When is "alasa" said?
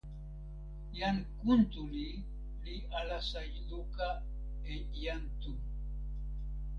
2.99-3.41